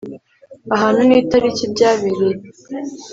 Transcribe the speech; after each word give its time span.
Ahantu 0.75 1.01
n 1.07 1.11
itariki 1.21 1.63
byabereye 1.73 2.35